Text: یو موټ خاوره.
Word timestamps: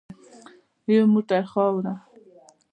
یو 0.93 1.05
موټ 1.13 1.29
خاوره. 1.51 1.93